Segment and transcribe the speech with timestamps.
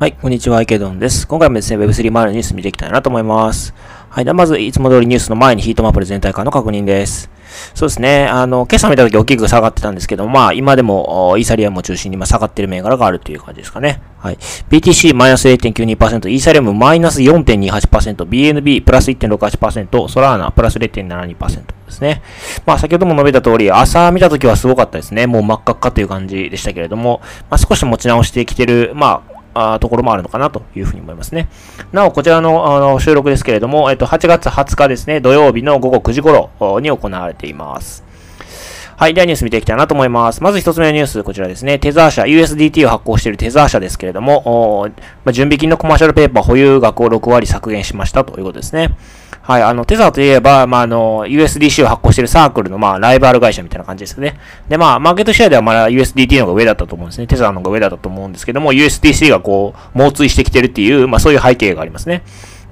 [0.00, 1.28] はい、こんにちは、イケドンです。
[1.28, 3.72] 今回もですね、Web3 前のニュース見ていきたいなと思います。
[4.14, 7.28] はい、ではまず、いつも通りニュースの前にヒートマップル全体化の確認です。
[7.74, 8.28] そうですね。
[8.28, 14.00] あの、今朝見たとき大きく下がってたんですけど、まあ、今でも、イーサリアムを中心に今下がってる銘柄があるという感じですかね。
[14.18, 14.36] はい。
[14.70, 22.22] BTC マイナス0.92%、イーサリアムマイナス4.28%、BNB プラス1.68%、ソラーナプラス0.72%ですね。
[22.64, 25.26] まあ、先ほども述べた通り、朝見たときはすごかったですね。
[25.26, 27.20] もう真っ赤っかという感じでしたけれども、
[27.50, 31.48] まあ、少し持ち直してきてる、まあ、あところもあるのかなというふうに思いますね。
[31.92, 38.04] なお、こちらのあの収録ですけれども、えっと、8月20日ですね、土曜日の午後9時頃に行われています。
[38.96, 39.14] はい。
[39.14, 40.40] ではニュース見ていきたいなと思います。
[40.40, 41.80] まず一つ目のニュース、こちらですね。
[41.80, 44.88] テザー社、USDT を発行しているテザー社ですけれども、
[45.24, 48.96] まあ、準備金のコマーシャルペーパー保有額を6割削減しましたということですね。
[49.46, 49.62] はい。
[49.62, 54.40] あの、テザーといえば、まあ、あの、USDC を発行しているサークルの、まあ、ライバル会社みたいな感じですね。
[54.70, 57.26] で、まあ、マーケットシェアではまだ USDT の方が上だったと思うんですね。
[57.26, 62.22] テザーの方が上だったと思うんですけども、USDC がこう、猛追してきてるっていう、まあ、そういう背景がありますね。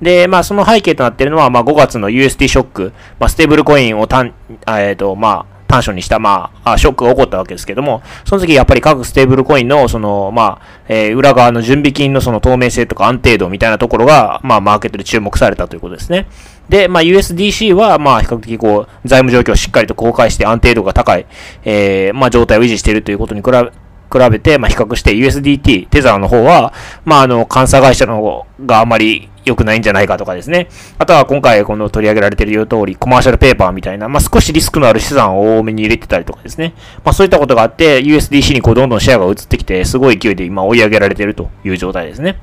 [0.01, 16.27] で、まあ、その背景となっているのは、まあ、5月の USD ショック、まあ、ステーブルコインをたん、えっ、ー、と、まあ、短所にした、まあ、ショックが起こったわけですけども、その時やっぱり各ステーブルコインの、その、まあ、えー、裏側の準備金のその透明性とか安定度みたいなところが、まあ、マーケットで注目されたということですね。
[16.73, 21.27] で、まあ、USDC は、まあ、比較的こう、財務状況をしっかりと公開して安定度が高い、
[21.65, 26.73] えー、まあ、状態を維持しているということに比べ、比べて、まあ、比較して USDT、テザーの方は、
[27.05, 30.71] まあ、あの、監査会社の方があまり良くないんじゃないかとかですね。
[30.97, 36.73] あとは今回この取り上げられている通り、コマーシャルペーパーみたいな、まあ、少しリスクのある資産を多めに入れてたりとかですね。
[37.05, 42.39] まあ、そういったことがあって、USDC にこうどんどんシェアが移ってきて、すごい勢いで今追い上げられているという状態ですね。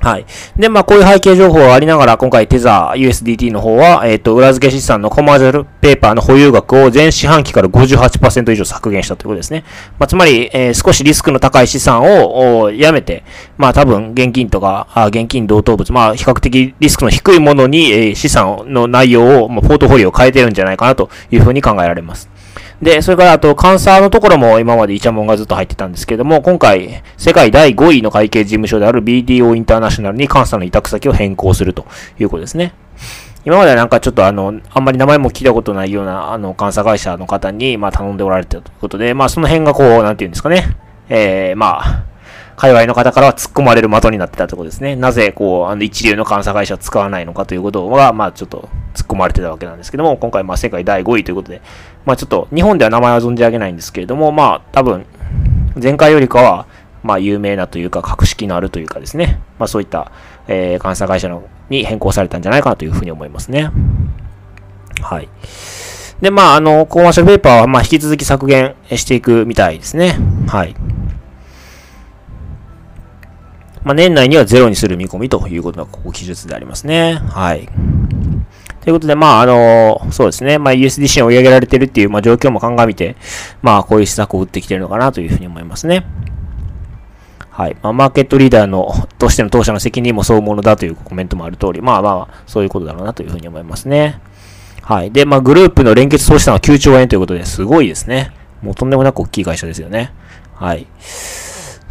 [0.00, 0.26] はい。
[0.56, 9.64] で、まあ、こういう背景情報がありながら、今回テザー USDT の方は、えっ、ー、と、裏付け資産のコマーシャルペーパーの保有額を全四半期から58%以上削減したということですね。
[9.98, 13.24] まあ、つまり、えー、少しリスクの高い資産をやめて、
[13.56, 22.30] まあ、多分、現金とか、あ現金同等物、まあ、比較的リスクの低いものに、えー、資産の内容を、まあ、ポートフォリオを変えてるんじゃないかなというふうに考えられます。
[22.80, 31.86] で、それからあと、監査のところも今までイチャモンがずっと入ってたんですけども、今回、世界第5位の会計事務所である BDO インターナショナルに監査の委託先を変更すると
[32.20, 32.74] いうことですね。
[33.44, 40.76] 今まではなんかちょっとあの、あんまり名前も聞いたことないような、あの、監査会社の方に、まあ、頼んでおられてたということで、まあ、その辺がこう、なんていうんですかね。
[41.08, 42.04] えー、まあ、
[42.58, 44.96] 界隈の方からは突っ込まれる的になってたところですね。
[44.96, 51.62] なぜ、こう、あの、一流の監査会社を使わないのかということが、まあ、ちょっと突っ込まれてたわけなんですけども、今回、まあ、世界第5位ということで、
[52.04, 55.06] まあ、ちょっと、日本では名前は存じ上げないんですけれども、まあ、多分、
[55.80, 56.66] 前回よりかは、
[57.04, 60.10] まあ、有名なというか、格式のあるというかですね、まあ、そういった、
[60.48, 63.70] えー、監査会社のに変更されたんじゃないかなというふうに思いますね。
[65.00, 65.28] はい。
[66.20, 70.18] で、まあ、あの、コマーシャルペーパーは、まあ、引き続き削減していくみたいですね。
[70.48, 70.74] はい。
[73.88, 77.14] まあ、年内にはゼロにする見込みということが、ここ記述でありますね。
[77.14, 77.66] はい。
[78.82, 80.58] ということで、まあ、あの、そうですね。
[80.58, 83.16] まあ、USDC を追い上げられてるっていう、まあ、状況も鑑みて、
[83.62, 86.04] まあ、こういう施策を打ってきてるのかなというふうに思いますね。
[87.48, 87.78] はい。
[87.82, 94.20] まあ、マーケットリーダーの、としての当社の責任もそうものだというコメントもある通り、まあまあ、そういうことだろうなというふうに思いますね。
[94.82, 95.10] はい。
[95.10, 98.32] で、まあ、グループの連結投資産は9兆円ということですごいですね。
[98.60, 100.12] もうとんでもなく大きい会社ですよね。
[100.56, 100.86] はい。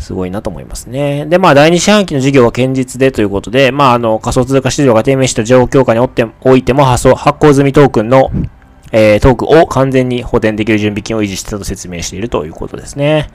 [0.07, 1.25] すごいなと思いますね。
[1.25, 6.00] で、まあ、第二四半期の事業は堅実でということで、まあ、あの、仮想通貨市場が低迷した状況下に
[6.40, 8.31] おいても発発行済みトークンの、
[8.94, 13.28] えー、トークを完全に補填できる準備金を維持したと説明しているということですね。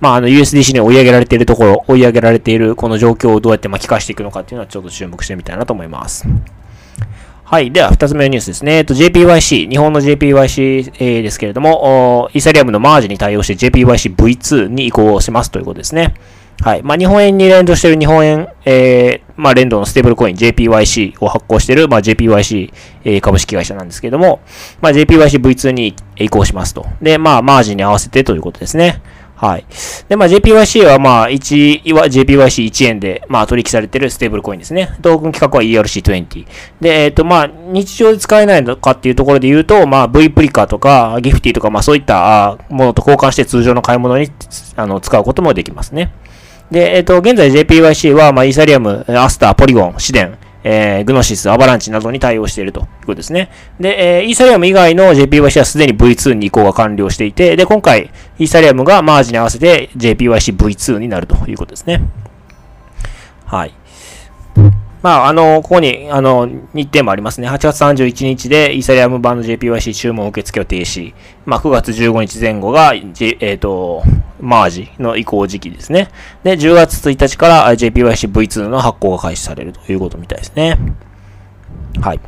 [0.00, 6.26] まあ、あの、USDC に追い上げられているところ、追い上げられているこの状況をどうやって巻き返していくのかっていうのはちょっと注目してみたいなと思います。
[7.50, 7.72] はい。
[7.72, 8.76] では、二つ目のニュースですね。
[8.76, 16.12] えっと、JPYC、日本の JPYC、えー、ですけれども、イーサリアムのマージに対応して JPYC V2 に移行しますということですね。
[16.60, 16.82] はい。
[16.82, 22.70] まあ、日本円に連動している日本円、えー、まあ、連動のステーブルコイン JPYC を発行している、まあ、JPYC、
[23.04, 24.40] えー、株式会社なんですけれども、
[24.82, 26.84] まあ、JPYC V2 に移行しますと。
[27.00, 29.00] で、まあ、マージに合わせてということですね。
[29.38, 29.64] はい。
[30.08, 34.98] で、まあ、JPYC は、まあ、1、は JPYC1 円で、まあ、取引されてるステーブルコインですね。
[35.00, 36.46] トークン規格は ERC20。
[36.80, 44.28] で、えっ、ー、と、まあ、日常で使えないのかっていうところで言うと、まあ、V プリカとか、ギフティとか、まあ、そういったものと交換して通常の買い物に
[44.74, 46.12] あの使うこともできますね。
[46.72, 53.50] で、えっ、ー、と、現在 JPYC は、まあ、イーサリアム、アスター、ポリゴン、シデン、えー、グノシス、アバランチなどに対応しているということですね。
[53.78, 62.02] で、えー、イーサリアム以外の JPYC はすでに V2 に移行が完了していて、で、今回、イーサリアムがマージに合わせて JPYC V2 になるということですね。
[63.46, 63.74] はい。
[65.02, 67.48] まあ、あの、ここに、あの、日程もありますね。
[67.48, 71.14] 8月31日で、イーサリアム版の JPYC 注文受付を停止。
[71.46, 74.02] まあ、9月15日前後が、J、えっ、ー、と、
[74.40, 76.08] マージの移行時期ですね。
[76.42, 80.78] で、10月1日から JPYC V2 の発行が開始されるということみたいですね。
[82.00, 82.20] はい。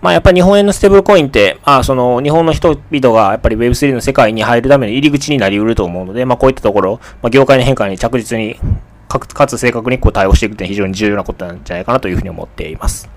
[0.00, 8.58] まあやっぱり日本円のステーブルコインって、まあその日本の人々がやっぱり Web3 の世界に入るための入り口になり得ると思うので、まあこういったところ、まあ、業界の変化に着実に
[9.18, 13.08] かつ正確にこう対応していくって非常に重要なことなんじゃないかなというふうに思っています。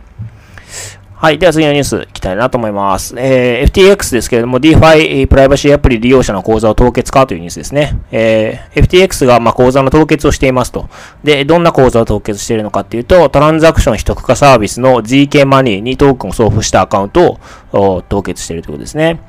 [1.17, 1.39] はい。
[1.39, 3.15] では次のニュースいきたいなと思います。
[3.17, 7.97] えー、FTX ですけれども、DeFi プライバシーアプリ利用者の口座を凍結かというニュースですね。
[8.11, 10.89] えー、FTX がま口座の凍結をしていますと。
[11.23, 17.39] で、どんな口座を凍結しているのかっていうと、トランザクション取得化サービスの GK マニーにトークンを送付したアカウント
[17.71, 19.21] を凍結しているということですね。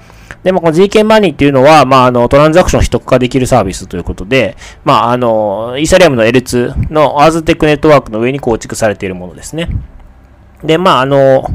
[0.42, 9.68] で、まあ、この GK マニーっていうのは、まあ、あの、トランザクション取得化できるサービスということで、まあ、あの、イーサリアムの L2 のアーズテックネットワークの上に構築されているものですね。
[10.62, 11.46] で、まあ、あの、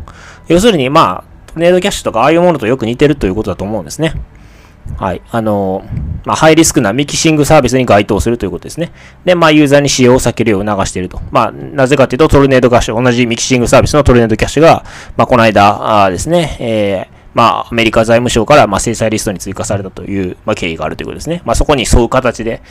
[0.48, 4.14] 要するに、まあ、トネードキャッシュとかああいうものとよく似てるということだと思うんですね。
[4.98, 5.22] はい。
[5.32, 5.84] あの、
[6.26, 8.92] まあ、ハイリスクなミキシングサービスに該当するということですね。
[9.26, 11.22] で、まあ、ユーザーに使用を避けるよう促していると。
[11.32, 14.84] まあ、なぜかというと、トルネードキャッシュ、同じミキシングサービスのトルネードキャッシュが、
[15.18, 21.42] まあ、この間、あですね、えー、まあ、アメリカ財務省から、まあ、制裁リストに追加されたという、まあ、経緯があるということですね。
[21.46, 22.62] まあ、そこに沿う形で、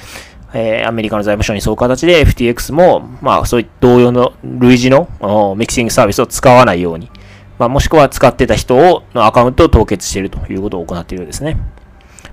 [0.53, 7.11] えー、アメリカの財務省に沿う形で FTX も、まあ、そういった同様の類似のミキシングサービスを使わないように、
[7.59, 11.57] まあ、もしくは使ってた人を、のアカウントを凍結しているということを行っているようですね。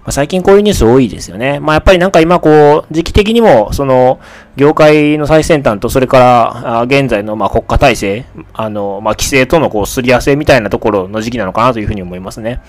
[0.07, 1.59] まあ、最近こういうニュース多いですよね。
[1.59, 4.21] まあ、やっぱりなんか今こう、時期的にも、その、
[4.55, 12.61] 業界の最先端と、それから、現在のま国家体制、あの、まあ、規制とのこう、すり合わせみたいなところの時期なのかなというふうに思いますね。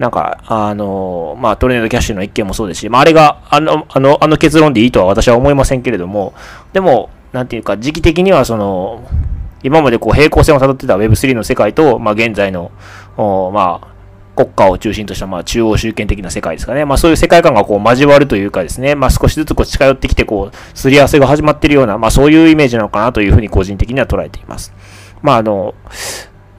[0.00, 6.34] なんか、あの、まあ、トレードキャッシュの一件もそうですし、まあ、あれが、あの、あの、あの結論でいいとは私は思いませんけれども、
[6.72, 9.04] でも、なんていうか、時期的にはその、
[9.62, 12.72] 今までこう平行線を辿ってた Web3 の世界と、まあ、現在の、
[13.16, 13.99] まあ、
[14.44, 16.84] 国家を中心とした、まあ、中央集権的な世界ですかね。
[16.84, 24.72] まあ、そういう世界観がこう交わるというかですね、まあ、少しずつこう近寄ってきて、こう、すり合わせが始まっているような、まあ、そういうイメージなのかなというふうに個人的には捉えています。
[25.22, 25.74] まあ、あの、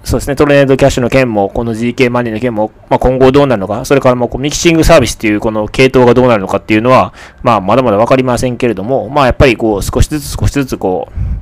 [0.04, 7.14] そうですね、トレードキャッシュの件も、この GK マネーの件も、まあ、今後どうなるのか、それからもうミキシングサービスっていうこの系統がどうなるのかっていうのは、
[7.44, 11.41] まあ、まだまだわかりませんけれども、まあ、やっぱりこう、少しずつ少しずつこう、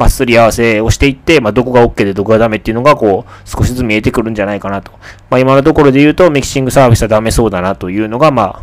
[0.00, 4.92] まあ、すり合わせをしていって、まあ、どこが OK でどこがダメっていうのが、こう、少しずつ見えてくるんじゃないかなと。
[5.28, 8.46] まあ、今のところで言うと、ミキシングサービスはダメそうだなというのが、まあ、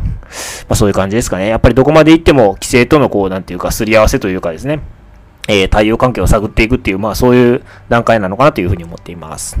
[0.70, 1.46] あ、そういう感じですかね。
[1.46, 4.80] やっぱりどこまで行っても、規制との、こう、なんていうか、すり合わせというかですね、
[5.46, 9.56] えー、対応関係を探っていくっていう、まあ、そういう段階なのかなというふうに思っています。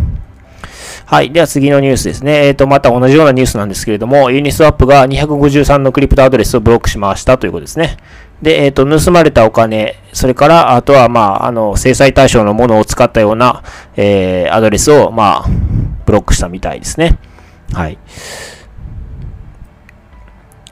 [1.06, 1.32] はい。
[1.32, 2.48] では次のニュースですね。
[2.48, 7.96] えっ、ー、と、また同じようなニュースなんですけれども、ユニスワップが253のクリプトアドレスをブロックしましたということですね。
[8.42, 13.62] で、えっ、ー、と、盗まれたお金、それから、あとは、まあ、あの、制裁対象のものを使ったような、
[13.96, 15.48] えー、アドレスを、まあ、
[16.06, 17.18] ブロックしたみたいですね。
[17.72, 17.98] はい。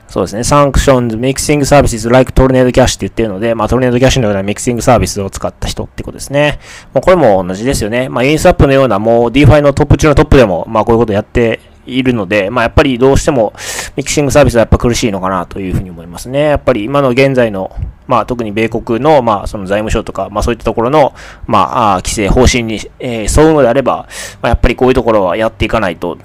[0.09, 0.41] そうですね。
[0.41, 6.59] Sanctions Mixing Services like Tornado Cash って言ってるので、まあ、トルネードキャッシュのようなミキシングサービスを使った人ってことですね。
[6.95, 8.09] もうこれも同じですよね。
[8.09, 13.53] まあ、インスアップのような、もう DeFi のトップ中のトップでも、まあ、こういうことやっているので、まあ、やっぱりどうしても
[13.97, 16.41] ミキシングサービスはやっぱ苦しいのかなというふうに思いますね。
[16.41, 17.75] やっぱり今の現在の、
[18.07, 21.15] まあ、特に米国の、まあ、その財務省とか、まあ、そういったところの、
[21.47, 24.07] まあ、規制方針に、えー、沿うのであれば、
[24.43, 26.19] まあ、やっぱりこういうところはやっていかないと、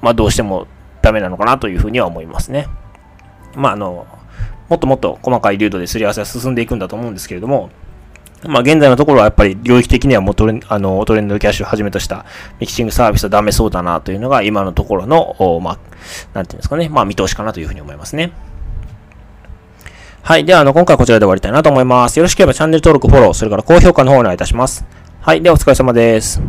[0.00, 0.66] まあ、どうしても
[1.02, 2.68] ダメなのかなというふうには思いますね。
[3.54, 4.06] まあ、あの、
[4.70, 7.68] もっともっと細かい流度ですり合わせは進んでいくんだと思うんですけれども、
[8.46, 12.24] まあ、現在のところはやっぱり領域的にはもうトレあのトレンドキャッシュをはじめとした
[12.58, 15.78] ミキシングサービスはダメそうだなというのが今のところの、まあ、
[16.32, 18.32] なんていうんですかね、まあ、見通しかなというふうに思いますね。
[20.22, 20.44] はい。
[20.44, 22.18] では、あの、今回はこちらで終わりたいなと思います。
[22.18, 24.84] よろしければチャンネル登録、フォロー、それから高評価の方をお願いいたします。
[25.22, 25.42] はい。
[25.42, 26.40] では、お疲れ様です。